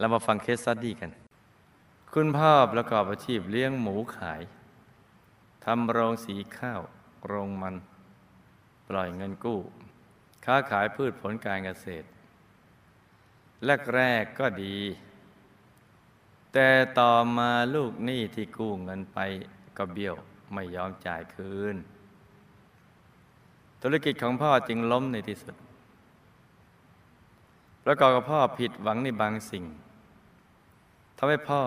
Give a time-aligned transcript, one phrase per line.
[0.00, 1.10] เรามาฟังเคสสตัดดี้กัน
[2.14, 4.42] คุณพ่อประกอบอาชีพเลี้ยงหมูขาย
[5.64, 6.80] ทำโรงสีข้าว
[7.26, 7.74] โรงมัน
[8.88, 9.60] ปล่อยเงินกู้
[10.44, 12.06] ค้าขายพืชผลการเกษตร
[13.94, 14.76] แรกๆก็ดี
[16.52, 19.18] แต่ต่อมาลูกหนี้ที่กู้เงินไป
[19.76, 20.14] ก็เบี้ยว
[20.52, 21.76] ไม่ยอมจ่ายคืน
[23.82, 25.54] ธุรกิจของพ่อจึงล้มในที่สุด
[27.84, 29.66] ประกอบกับพ่อผิดหวังในบางสิ่ง
[31.22, 31.62] ทำให้พ่อ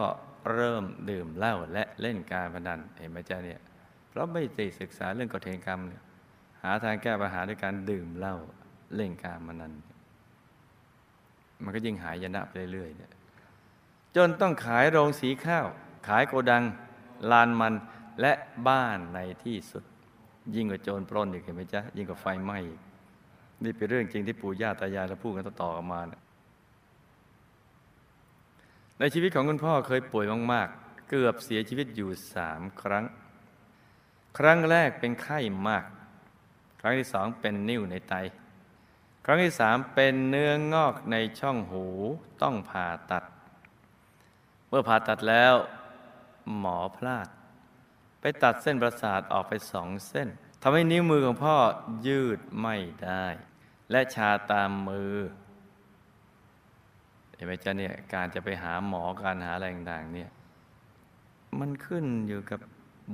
[0.54, 3.62] เริ่มดื่มเหล้าและเล่นการพนันเห็นไหมจ๊ะเนี่ย
[4.10, 5.80] เพราะไม่ได้ศึกษาเรื่องกฎแห่งกรรม
[6.64, 8.36] หาทางแก้ปัญหาด้วยการดื่มเหล้า
[8.96, 9.74] เล่นการพนัน
[11.64, 13.12] มันก็ยิ่งหายยนะไปเรื่อยๆเนี่ย
[14.16, 15.68] จนต้องขายโรงสีข้าว
[16.08, 16.64] ขายโกดัง
[17.32, 17.74] ลานมัน
[18.22, 18.34] และ
[18.68, 19.84] บ้านในที่สุด
[20.56, 22.60] ยิ่งกว่าโจรปล้นอีกเห็นไหมจ๊ะยิ่งกว่าไฟไหม้
[23.64, 26.23] นี่เป็นเรื่องจริงที่ปู่ย่าตายายเราพูดกันต่อๆกันมานะ
[29.04, 33.06] ในชีวิตของคุณพ่อเคยป่วยมากๆ เกือบเสียชีวิตอยู่สามครั้ง
[34.38, 35.86] ครั้งแรกเป็นไข้มาก
[36.80, 38.14] ครั้งที่สองเป็นนิ่วในไต
[39.26, 41.86] ครั้งที่สามเป็นเนื้องอกในช่องหู
[42.42, 43.24] ต้องผ่าตัด
[44.68, 45.56] เมื่อผ่าตัดแล้ว
[46.58, 47.28] หมอพลาด
[48.22, 50.28] ไปตัดเส้นประสาทออกไปสองเส้น
[50.62, 51.58] ทำให้นิ้วมือของพ่อ
[52.08, 53.26] ยืดไม่ได้
[53.92, 55.16] และชาตามมือ
[57.36, 60.30] เห็นไหมจ๊ะเนี่ยการจะไปหาหมอการหาอะไรต่างๆเนี่ย
[61.60, 62.60] มันขึ้นอยู่กับ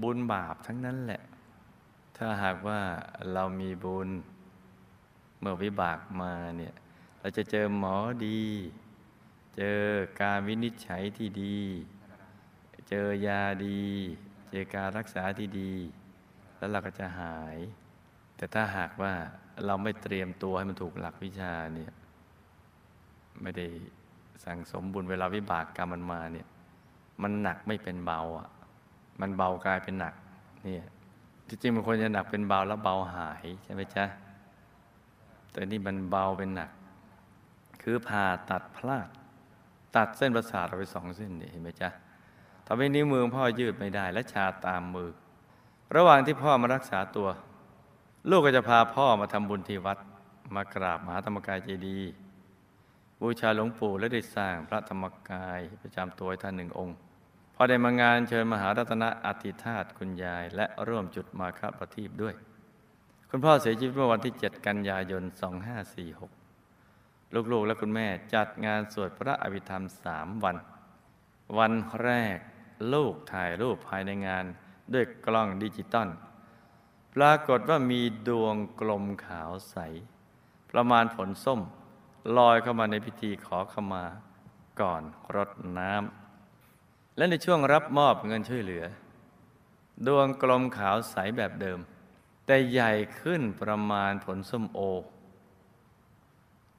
[0.02, 1.22] บุญบาปทั้งนั้นแหละ
[2.18, 2.80] ถ้าหากว่า
[3.34, 4.10] เรามีบุญ
[5.40, 6.74] เมื่อวิบากมาเนี่ย
[7.20, 7.96] เราจะเจอหมอ
[8.28, 8.44] ดี
[9.58, 9.80] เจอ
[10.22, 11.60] การวินิจฉัยที่ดี
[12.90, 13.84] เจอยาดี
[14.52, 15.74] เจอการรักษาที่ดี
[16.58, 17.58] แล้วเราก็จะหาย
[18.38, 19.14] แต่ถ้าหากว่า
[19.66, 21.92] เราไม่เตรียมตัวให้มันถูกหลักวิชาเนี่ย
[23.42, 23.68] ไม่ได้
[24.44, 26.48] สั่งสมบุญเวลาวิบากกรรมมันมาเนี่ย
[27.22, 28.50] มันหนักไม่เป็นเบาอะ
[29.22, 30.14] มันเบากลายเป็นหนัก
[30.64, 30.86] เนี่ย
[31.48, 34.06] จริงมันควรจะหนักเป็นเบาแล้วเบาหายใช่ไหมจ๊ะ
[35.52, 36.70] แต่นี่มันเบาเป็นหนัก
[37.82, 39.08] คือผ่าตัดพลาด
[39.96, 41.90] ตัดเส้นประสาทออกไปสองเส้นนี่เห็นไหมจ๊ะ
[42.68, 45.10] ทำให้นิ้วมือพ่อยืดไม่ได้ และชาตามมือ
[45.96, 47.28] ระหว่างที่พ่อมารักษาตัว
[48.30, 49.98] ลูกก็จะพาพ่อมาทำบุญที่วัด
[50.56, 52.14] มากราบมหาธรรมกายเจดีย์
[53.22, 56.98] บูชาหลวงปู่และได้สร้างพระธรรมกายประจำตัวท่านหนึ่งองค์
[57.56, 62.36] พอได้มางานเชิญมหารัตนอธิธาตุคุณยาย และร่วมจุดมาคประทีปด้วย
[63.30, 65.24] คุณพ่อเสียชีวิตเมื่อวันที่ 7 กันยายน
[66.54, 70.58] 2546 ลูกๆ และคุณแม่จัดงานสวดพระอภิธรรมสามวัน
[71.58, 72.38] วันแรก
[72.94, 74.46] ลูกถ่ายรูปภายในงาน
[74.94, 76.10] ด้วยกล้องดิจิตอล
[77.16, 79.78] ปรากฏว่ามีดวงกลมขาวใส
[80.72, 81.60] ประมาณผลส้ม
[82.38, 84.06] ลอยเข้ามาในพิธีขอขมา
[84.82, 85.02] ก่อน
[85.36, 88.84] รดน้ำและในช่วงรับมอบเงินช่วยเหลือ
[90.08, 91.80] ดวงกลมขาวใสแบบเดิม
[92.46, 92.92] แต่ใหญ่
[93.22, 94.80] ขึ้นประมาณผลส้มโอ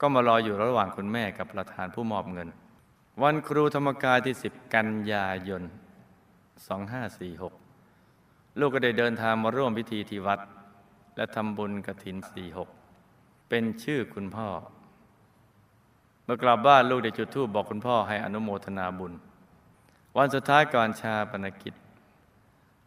[0.00, 2.48] ก็มารออยู่ระหว่างคุณแม่กับประธานผู้มอบเงิน
[3.22, 5.62] วันครูธรรมกายที่ 10 กันยายน
[6.90, 10.40] 2546 ลูกก็ได้เดินทางมาร่วมพิธีที่วัด
[11.16, 12.16] และทำบุญกระถิน
[12.82, 14.48] 46 เป็นชื่อคุณพ่อ
[16.32, 19.12] มื่อกลับบ้านลูกได้จุดธูปบอกคุณพ่อให้อนุโมทนาบุญ
[20.16, 21.74] วันสุดท้ายก่อนชาปนกิจ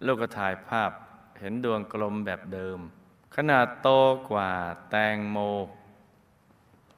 [0.05, 0.91] ลูกก็ถ่ายภาพ
[1.39, 2.79] เห็นดวงกลมแบบเดิม
[3.35, 3.89] ขนาดโต
[4.29, 4.51] กว่า
[4.89, 5.37] แตงโม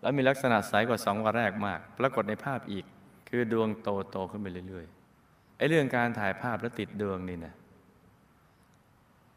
[0.02, 2.86] แล้วมีลักษณะใสกว่าสองวันแรกมาก ปรากฏในภาพอีก
[3.30, 7.54] คือดวงโตโตขึ้นไปเรื่อยๆไอ้เรื่องการถ่ายภาพแล้วติดดวงนี่นะ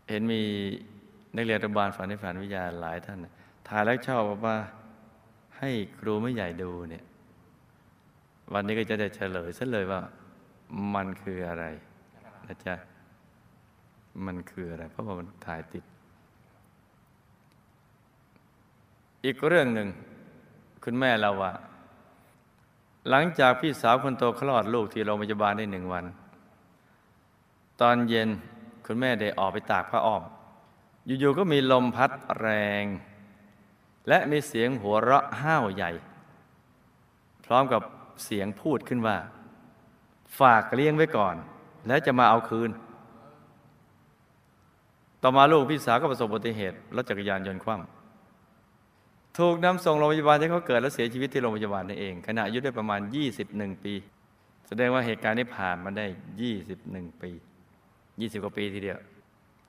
[0.08, 0.42] เห็นมี
[1.36, 3.32] นักเรียนอนุบาลฝันในฝันวิทยาหลายท่านนะ
[3.68, 4.56] ถ่ายแล้วชอบบอกว่า
[5.58, 7.04] ให้ครูไม่ใหญ่ดูเนี่ย
[8.52, 10.00] วันนี้ก็จะได้เฉลยซะเลยว่า
[10.94, 11.64] มันคืออะไร
[12.46, 12.74] นะจ๊ะ
[14.26, 15.84] มันคืออะไร เพราะว่ามันถ่ายติด
[19.24, 19.88] อีกเรื่องหนึ่ง
[20.84, 21.52] คุณแม่เราว่า
[23.08, 26.04] หลังจากพี่สาวคนโตคลอดลูกที่โรงพยาบาลได้หนึ่งวัน
[27.80, 28.28] ตอนเย็น
[28.86, 30.22] คุณแม่ได้ออกไปตากผ้าอ้อม
[31.20, 32.10] อยู่ๆก็มีลมพัด
[32.40, 32.48] แร
[32.82, 32.84] ง
[34.08, 35.90] และมีเสียงหัวเราะห้าวใหญ่
[37.44, 37.82] พร้อมกับ
[38.24, 39.16] เสียงพูดขึ้นว่า
[40.40, 41.36] ฝากเลี้ยงไว้ก่อน
[41.88, 42.70] แล้วจะมาเอาคืน
[45.22, 53.00] ต่อมาลูกพี่สาวก็ประสบอุบัติเหตุรถจักรยานยนต์คว่ำถูกนำส่งโรงพยาบาลที่เขาเกิดและเสียชีวิตที่โรงพยาบาลนั่นเอง ขณะอายุได้ประมาณ
[53.42, 53.94] 21 ปี
[54.68, 56.06] แสดงว่าเหตุการณ์นี้ผ่านมาได้
[56.64, 57.30] 21 ปี
[57.88, 58.98] 20 กว่าปีทีเดียว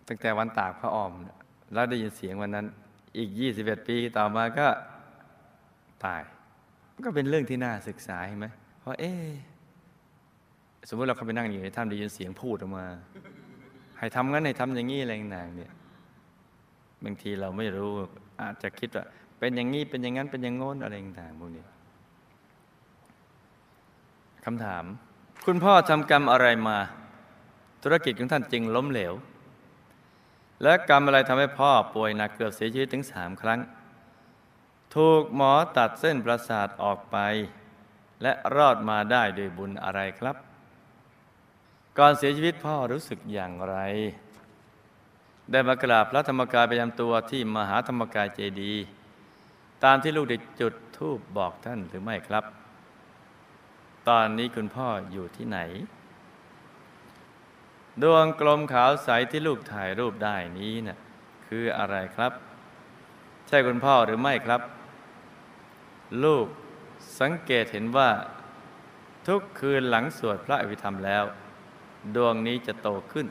[0.07, 1.11] ตั้งแต่วันตากพระอ้อม
[1.73, 2.65] แล้วได้ยินเสียงวันนั้น
[3.19, 4.67] อีก 21 ปีต่อมาก็
[6.05, 6.21] ตาย
[7.05, 8.47] ก็เป็นเรื่องที่น่าศึกษาเห็นไหม
[8.79, 9.11] เพราะเอ๊
[10.89, 12.85] สมมติเราเข้าไปนั่งอยู่ในถ้ำได้ยินเสียงพูดออกมา
[13.99, 15.71] ให้ทำงั้นให้ทำอย่างนี้อะไรต่างๆเนี่ย
[17.03, 17.91] บางทีเราไม่รู้
[18.41, 19.05] อาจจะคิดว่า
[19.39, 21.63] เป็นอย่างนี้เป็นอย่างนั้นเป็นอย่างโน้นอะไรต่างๆพวกนี้
[24.45, 24.83] คำถาม
[25.45, 26.77] คุณพ่อทำกรรมอะไรมา
[27.83, 29.13] ธุรกิจของท่านจึงล้มเหลว
[30.63, 33.59] และกรรมอะไรทำให้พ่อป่วยหนักเกือบเสียชีวิตถึงสามครั้ง
[34.95, 37.17] ถูกหมอตัดเส้นประสาทออกไป
[38.21, 40.35] และรอดมาได้ด้วยบุญอะไรครับ
[41.97, 43.75] ก่อนเสียชีวิตพ่อรู้สึกอย่างไร
[45.51, 48.73] ได้มากราบพระธรรมกายประจำตัวที่มหาธรรมกายเจดี
[49.83, 52.43] ตามที่ลูกได้จุดธูปบอกท่านหรือไม่ครับ
[54.07, 55.59] ตอนนี้คุณพ่ออยู่ที่ไหน
[58.03, 60.99] ดวงกลมขาวใสที่ลูกถ่ายรูปได้นี้นะ่ะ
[61.47, 62.31] คืออะไรครับ
[63.47, 64.61] ใช่คุณพ่อหรือไม่ครับ
[66.23, 66.45] ลูก
[67.19, 68.09] สังเกตเห็นว่า
[69.27, 71.23] ทุกคืนหลังสวดพระอภิธรรมแล้ว
[72.15, 73.27] ดวงนี้จะโตขึ้น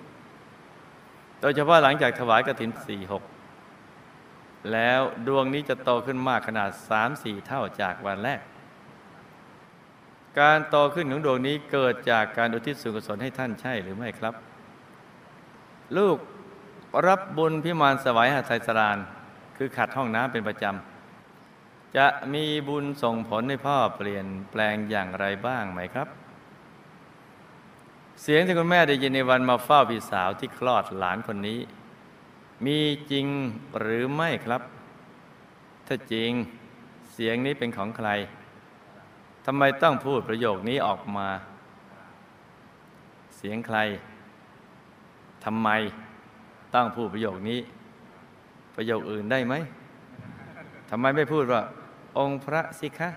[1.40, 3.22] โดยเฉพาะหลังจากถวายกฐินสี่หก
[4.72, 8.40] แล้วดวงนี้จะโตขึ้นมากขนาดสามสี่เท่าจากวันแรก
[10.40, 14.34] การโตขึ้นของดวงนี้เกิดจากการอุทิศส่วนกุศลให้ท่านใช่หรือไม่ครับ
[15.96, 16.18] ลูก
[17.06, 18.98] รับบุญพิมานสวายหาไทยสราน
[19.56, 26.08] คือขัดห้องน้ำเป็นประจำ จะมีบุญส่งผลให้พ่อเปลี่ยนแปลงอย่างไรบ้างไหมครับ
[28.22, 31.60] เสียงที่คุณแม่ได้ยินในวันมาเฝ้าพี่สาวที่คลอดหลานคนนี้
[32.66, 32.78] มี
[33.10, 33.26] จริง
[33.78, 34.62] หรือไม่ครับ
[35.86, 36.30] ถ้าจริง
[37.12, 38.08] เสียงนี้เป็นของใคร
[39.46, 41.28] ทำไมต้องพูดประโยคนี้ออกมา
[43.36, 43.78] เสียงใคร
[45.44, 45.68] ทำไม
[46.74, 47.60] ต้องพูดประโยคนี้
[48.76, 49.54] ประโยคอื่นได้ไหม
[50.90, 51.62] ทำไมไม่พูดว่า
[52.18, 53.10] องค์พระสิคะ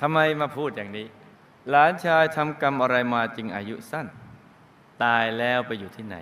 [0.00, 1.06] ทำไมมาพูดอย่างนี้
[1.70, 4.06] หลานชายทำกรรมอะไรมาจึงอายุสั้น
[5.02, 6.16] ตายแล้วไปอยู่ที่ไหน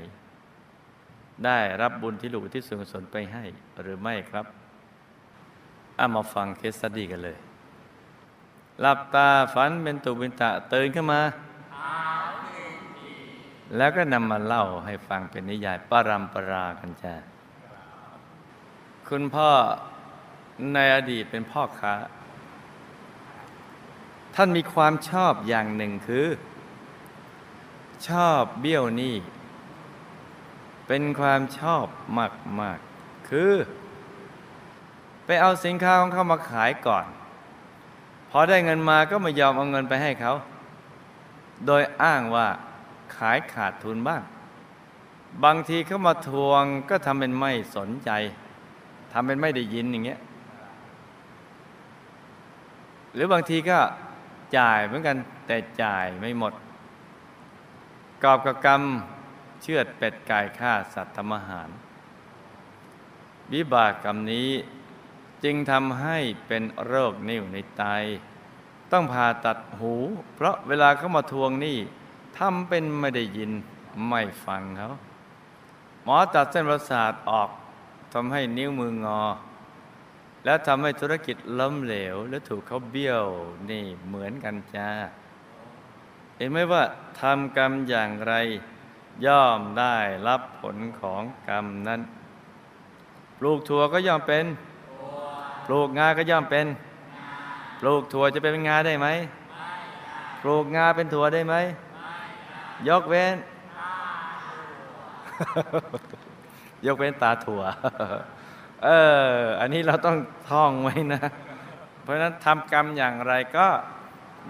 [1.45, 3.45] ได้รับบุญที่ลูกที่ส่วนกุศลไปให้
[3.81, 4.47] หรือไม่ครับ
[5.97, 7.37] เอามาฟังเคสสดีกันเลย
[8.81, 11.21] หลับตาฝันเป็นตุเป็นตะตื่นขึ้นมา
[13.77, 17.15] แล้วก็นำมาเล่าให้ฟังเป็นนิยายปรำปรากันจ้า
[19.09, 19.51] คุณพ่อ
[20.73, 21.95] ในอดีตเป็นพ่อค้า
[24.35, 26.27] ท่านมีความชอบอย่างหนึ่งคือ
[28.09, 29.17] ชอบเบี้ยวหนี้
[30.89, 31.87] เป็นความชอบ
[32.61, 33.53] มากๆคือ
[35.25, 37.07] ไปเอาสินค้าของเขามาขายก่อน
[38.31, 40.33] พอได้เงินมาก็ไม่ยอมเอาเงินไปให้เขา
[41.67, 42.49] โดยอ้างว่า
[43.17, 44.23] ขายขาดทุนบ้าง
[45.45, 48.11] บางทีเขามาทวงก็ทำเป็นไม่สนใจ
[49.13, 50.21] ทำเป็นไม่ได้ยินอย่างเงี้ย
[53.15, 53.79] หรือบางทีก็
[54.59, 55.17] จ่ายเหมือนกัน
[55.47, 56.53] แต่จ่ายไม่หมด
[58.23, 58.83] กอบกับกรรม
[59.63, 61.69] เชือดเป็ดไก่ฆ่าสัตว์ทำอาหาร
[63.53, 64.51] วิบากกรรมนี้
[65.45, 67.83] จึงทำให้เป็นโรคนิ่วในไต
[68.93, 69.95] ต้องผ่าตัดหู
[70.35, 71.79] เพราะเวลาเขามาทวงหนี้
[72.39, 73.51] ทำเป็นไม่ได้ยิน
[74.09, 74.91] ไม่ฟังเขา
[76.05, 77.51] หมอตัดเส้นประสาทออก
[78.13, 79.23] ทำให้นิ้วมืองอ
[80.45, 83.25] แล้วทำให้ธุรกิจล้มเหลว และถูกเขาเบี้ยว
[83.71, 84.89] นี่เหมือนกันจ้า
[86.37, 86.83] เห็นไหมว่า
[87.21, 88.35] ทำกรรมอย่างไร
[89.27, 89.97] ย่อมได้
[90.29, 92.01] รับผลของกรรมนั้น
[93.39, 94.47] ปลูกถั่วก็ย่อมเป็น
[95.67, 96.67] ปลูกงาก็ย่อมเป็น
[97.81, 99.09] ปลูกถั่วจะเป็นงาได้ไหม
[100.43, 101.55] ปลูกงาเป็นถั่วได้ไหม
[102.89, 103.37] ยกเว้น
[106.87, 107.63] ยกเว้นตาถั่ว
[108.85, 108.89] เอ
[109.31, 110.17] อ อันนี้เราต้อง
[110.51, 111.21] ท่องไว้นะ
[112.03, 113.69] เพราะฉะนั้นทำกรรมอย่างไรก็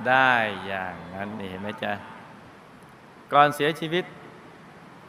[0.08, 0.34] ได้
[0.66, 1.92] อย่างนั้นนี่เห็นไหมจ๊ะ
[3.32, 4.04] ก่อนเสียชีวิต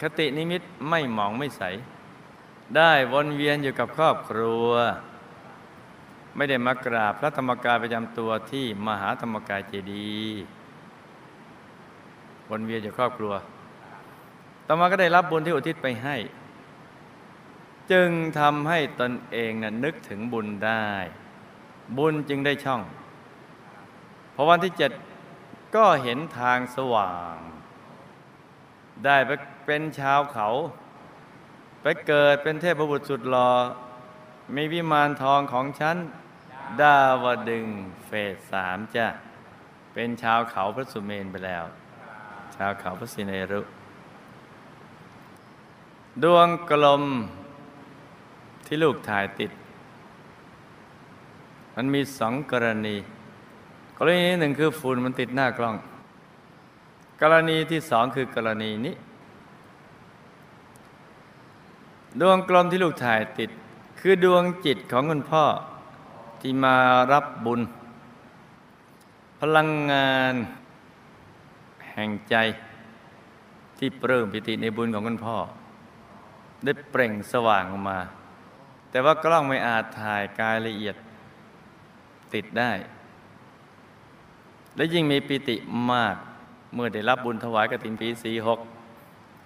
[0.01, 1.63] คตินิมิตไม่หมองไม่ใส
[2.75, 4.69] ได้วนเวียนอยู่กับครอบครัว
[6.35, 10.43] ไม่ได้มากราบพระธรรมกายประจำตัวที่มหาธรรมกายเจดีย์
[12.49, 13.33] วนเวียนอยู่ครอบครัว
[14.67, 16.15] ต่อมาก็ได้รับบุญที่อุทิศไปให้
[17.91, 18.09] จึง
[18.39, 20.87] ทำให้ตนเองนะนึกถึงบุญได้
[21.97, 22.81] บุญจึงได้ช่อง
[24.33, 24.91] พอวันที่เจ็ด
[25.75, 27.35] ก็เห็นทางสว่าง
[29.05, 29.31] ได้ไป
[29.65, 30.47] เป็นชาวเขา
[31.81, 33.49] ไปเกิดเป็นเทพบุตรสุดหลอ่อ
[34.55, 35.97] มีวิมานทองของฉัน
[36.81, 37.65] ดาวดึง
[38.05, 39.07] เฟสสามจ้ะ
[39.93, 41.63] เป็นชาวเขาพระสุเมนไปแล้ว
[42.55, 43.61] ชาวเขาพระสิเนรุ
[46.23, 47.03] ดวงกลม
[48.65, 49.51] ที่ลูกถ่ายติด
[51.75, 52.95] มันมีสองกรณี
[53.97, 55.75] กรณีหนึ่งคือฝุ่นมันติดหน้ากล้อง
[57.21, 58.95] กรณีที่สองคือกรณีนี้
[62.19, 63.49] ดวงกลมที่ลูกถ่ายติด
[63.99, 65.43] คือดวงจิตของคุณพ่อ
[66.41, 66.75] ที่มา
[67.13, 67.61] รับบุญ
[69.39, 70.35] พลังงาน
[71.95, 72.35] แห่งใจ
[73.77, 75.37] ที่เปริ่มปิติในบุญของคุณพ่อ
[76.63, 77.99] ได้เปล่งสว่างออกมา
[78.89, 80.95] แต่ว่ากล้องไม่อาจถ่ายกายละเอียด
[82.33, 82.71] ติดได้
[84.75, 85.55] และยิ่งมีปิติ
[85.91, 86.15] มาก
[86.73, 88.59] เมื่อได้รับบุญถวายกฐินปีสีหก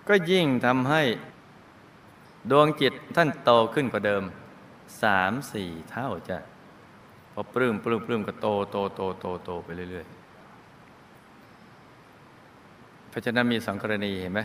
[0.08, 1.04] ก็ยิ่งทำให้
[2.52, 4.24] ดวงจิตท่านโตขึ้นกว่าเดิม
[5.04, 6.38] สามสี่เท่าจะ
[7.34, 10.19] พอปลื้มปลื้มปลื้มก็โตโตโตโตโตไปเรื่อยๆ
[13.10, 14.42] เพราะฉะนั้นมีสองกรณีเห็นไหม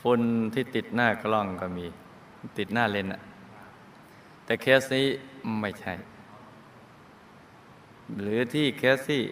[0.00, 0.20] ฝุ่น
[0.54, 1.86] ที่ติดหน้ากล้องก็มี
[2.58, 3.22] ติดหน้าเลนส์อะ
[4.44, 5.06] แต่เคสนี้
[5.60, 5.94] ไม่ใช่
[8.20, 9.22] หรือที่เคสที่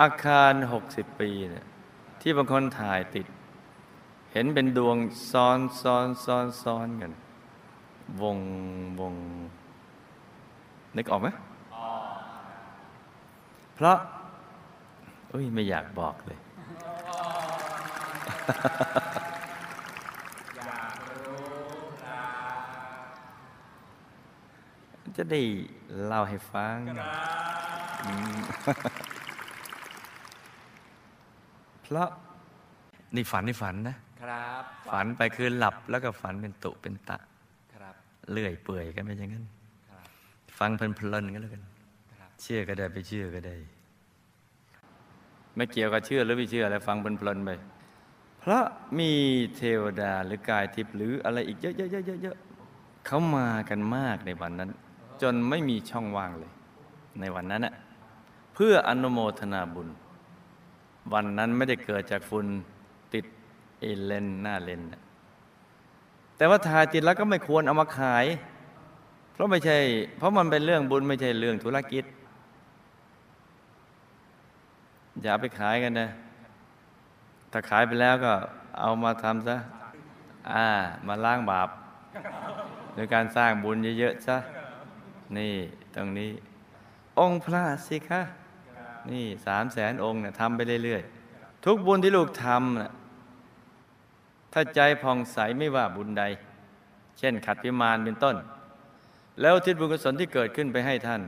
[0.00, 0.52] อาคาร
[0.86, 1.66] 60 ปีเนี่ย
[2.20, 3.26] ที่บางคนถ่ายติด
[4.32, 4.96] เห็นเป็นดวง
[5.30, 7.12] ซ้อนซ้อนซ้อนซ้อนกัน
[8.22, 8.38] วง
[9.00, 9.14] วง
[10.96, 11.28] นึกออกไหม
[13.74, 13.98] เพราะ
[15.32, 16.38] อุ้ยไม่อยากบอกเลย
[25.16, 25.40] จะได้
[26.04, 26.76] เล่าให้ฟัง
[28.04, 28.36] อืม
[31.82, 32.08] เพราะ
[33.16, 37.18] นี่ฝันนี่ฝันนะ ครับ ฝันไปคือหลับแล้วก็ฝันเป็นตุเป็นตะ
[37.74, 37.94] ครับ
[38.30, 39.44] เลื่อยเปื่อยกันไปอย่างนั้น
[39.90, 40.06] ครับ
[40.58, 41.62] ฟังเพลินๆกันแล้วกัน
[42.18, 43.54] ครับเชื่อก็ได้ไปเชื่อก็ได้
[45.56, 47.50] ไม่เกี่ยวกับเชื่อหรือไม่เชื่ออะไรฟังเพลินๆไป
[48.40, 48.64] เพราะ
[48.98, 49.12] มี
[49.56, 54.70] เทวดาหรือกายทิพย์หรืออะไรอีกเยอะๆๆๆเขามากันมากในวันนั้น
[55.22, 56.52] จนไม่มีช่องว่างเลย
[57.20, 57.74] ในวันนั้นน่ะ
[58.54, 59.88] เพื่ออนุโมทนาบุญ
[61.12, 62.46] วันนั้นไม่ได้เกิดจากฝุ่น
[63.14, 63.24] ติด
[63.80, 64.82] เอเลนหน้าเลน
[66.36, 68.26] แต่ว่าถ่ายติดแล้วก็ไม่ควรเอามาขาย
[69.32, 69.78] เพราะไม่ใช่
[70.18, 72.04] เพราะมันเป็นเรื่องบุญไม่ใช่เรื่องธุรกิจ
[75.22, 76.08] อย่าไปขายกันนะ
[77.52, 78.32] ถ้าขายไปแล้วก็
[78.78, 79.56] เอามาทำซะ
[80.52, 80.66] อ่า
[81.06, 81.68] มาล้างบาป
[82.94, 84.36] โดยการสร้างบุญเยอะๆซะ
[85.38, 85.54] นี่
[85.94, 86.30] ตรงนี้
[87.18, 88.22] องค์พระสิคะ
[89.10, 92.90] นี่สามแสนองค์เนี่ยทำไปเรื่อยๆ ทุกบุญที่ลูกทำน่ะ
[94.52, 96.24] ถ้าใจผ่องใสไม่ว่าบุญใด
[97.18, 98.36] เช่นขัดพิมานเป็นต้น
[99.40, 101.22] แล้วทิศบุญกุศลที่เกิดขึ้นไปให้ท่าน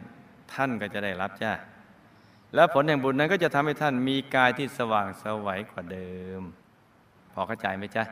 [0.52, 1.52] ท่านก็จะได้รับจ้า
[2.54, 6.42] แล้วผลแห่งบุญนั้นก็จะทำให้ท่านมีกายที่สว่างสวัยกว่าเดิม
[7.32, 8.04] พอเข้าใจไหมจ๊ะ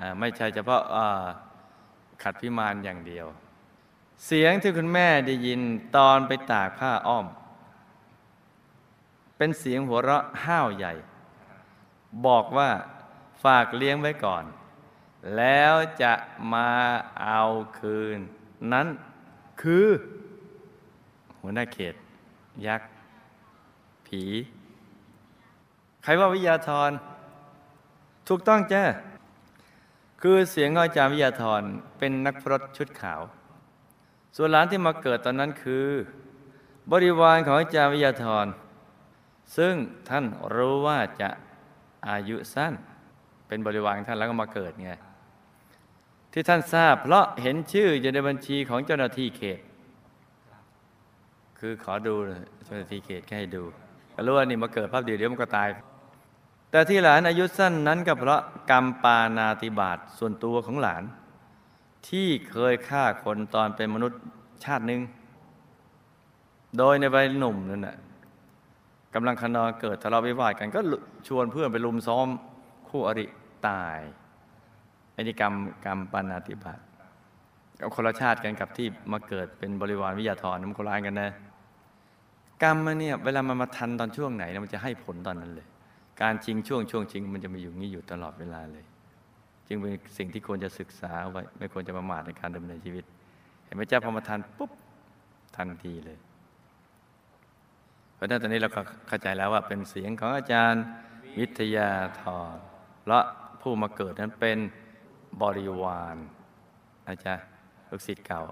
[0.00, 1.24] อ่าไม่ใช่เฉพาะอ่า
[2.22, 3.26] ขัดพิมานอย่างเดียว
[4.26, 5.60] เสียงที่คุณแม่ได้ยิน
[5.96, 7.26] ตอนไปตากผ้าอ้อม
[9.36, 10.92] เป็นเสียงหัวเราะห้าวใหญ่
[12.26, 12.70] บอกว่า
[13.44, 14.44] ฝากเลี้ยงไว้ก่อน
[15.36, 16.12] แล้วจะ
[16.54, 16.70] มา
[17.22, 17.42] เอา
[17.78, 18.18] คืน
[18.72, 18.86] นั้น
[19.62, 19.86] คือ
[21.40, 21.94] หัวหน้าเขต
[22.66, 22.88] ยักษ์
[24.14, 24.24] ผี
[26.02, 26.90] ใครว่าวิทยาธร
[28.28, 28.84] ถูกต้องจ้า
[30.22, 31.62] คือเสียงของอาจารย์วิทยาธร
[31.98, 33.20] เป็นนักพรตชุดขาว
[34.36, 35.86] ส่วนหลานที่มาเกิดตอนนั้นคือ
[36.92, 38.46] บริวารของอาจารย์วิทยาธร
[39.56, 39.74] ซึ่ง
[40.08, 41.28] ท่านรู้ว่าจะ
[42.08, 42.72] อายุสั้น
[43.46, 44.90] เป็นบริวารท่านแล้วก็มาเกิดไง
[46.32, 49.60] ที่ท่านทราบ เพราะเห็นชื่ออยู่ในบัญชีของเจ้าหน้าที่เขต
[51.58, 52.14] คือขอดู
[52.64, 53.64] เจ้าหน้าที่เขตให้ดู
[54.14, 55.68] ก็รู้ว่านี่มาเกิดภาพเดียวเดี๋ยวมันก็ตาย
[56.70, 58.40] แต่ที่หลานอายุสั้นนั้นก็เพราะ
[58.70, 61.02] กรรมปานาติบาตส่วนตัวของหลาน
[62.08, 64.20] ที่เคยฆ่าคนตอนเป็นมนุษย์
[64.64, 65.00] ชาติหนึ่ง
[66.78, 67.96] โดยในวัยหนุ่มนั่นน่ะ
[69.14, 70.80] กำลังขนองเกิดทะเลาะวิวาทกันก็
[71.28, 72.26] ชวนเพื่อนไปลุมซ้อม
[72.88, 73.26] คู่อริ
[73.68, 74.00] ตาย
[75.14, 75.54] อันนี้กรรม
[75.84, 76.80] กรรมปานาติบาต
[77.80, 81.30] กับคนละชาติกันกับที่มาเกิดเป็นบริวารวิทยาธรมันคนละอันกันนะ
[82.64, 85.66] กรรมมันเนี่ยเวลามันมาทันตอนช่วงไหนมันจะให้ผลตอนนั้นเลย
[86.22, 88.84] การชิงช่วงช่วงชิงมันจะมาอยู่งี้อยู่ตลอดเวลาเลย
[89.68, 93.04] จึงเป็นสิ่งที่ควรจะศึกษาไว้ ไม่ควรจะประมาทในการดำเนินชีวิต
[93.64, 94.72] เห็นไหมเจ้าพอมาทันปุ๊บ
[95.56, 96.18] ทันทีเลย
[98.14, 100.84] เพราะนั้นตอนนี้เราก็เข้าใจแล้วว่าเป็นเสียงของอาจารย์
[101.38, 101.90] วิทยา
[102.20, 102.22] ธ
[102.54, 102.56] ร
[103.08, 103.20] และ
[103.60, 104.58] ผู้มาเกิดนั้นเป็น
[105.42, 106.16] บริวาร
[107.08, 107.46] อาจารย์
[107.90, 108.44] ลูกศิษย์เก่า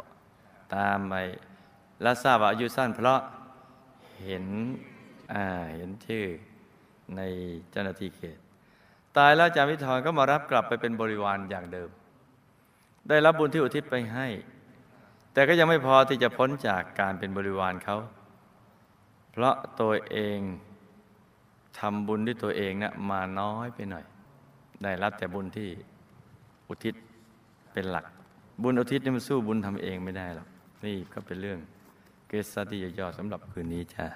[0.74, 1.14] ตามไป
[2.02, 3.20] แล้วทราบว่าอายุสั้นเพราะ
[4.24, 4.44] เห็น
[5.32, 5.44] อ่า
[5.76, 6.24] เห็นชื่อ
[7.16, 7.20] ใน
[7.70, 8.38] เจ้าหน้าที่เขต
[9.16, 11.90] ตายแล้วอาจารย์วิทรก็มารับกลับไปเป็นบริวารอย่างเดิม
[13.08, 14.28] ได้รับบุญที่อุทิศไปให้
[15.32, 17.98] แต่ก็ยังไม่พอที่จะพ้นจากการเป็นบริวารเขา
[19.32, 20.38] เพราะตัวเอง
[21.78, 24.04] ทำบุญด้วยตัวเองนะ่ะมาน้อยไปหน่อย
[24.82, 25.68] ได้รับแต่บุญที่
[26.68, 26.94] อุทิศ
[27.72, 28.06] เป็นหลัก
[28.62, 30.48] บุญอุทิศนี่มันสู้บุญทำเองไม่ได้หรอก
[30.84, 31.58] นี่ก็เป็นเรื่อง
[32.34, 34.06] เกสซาที่ย่อๆสำหรับคืนนี้จ้า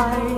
[0.00, 0.29] I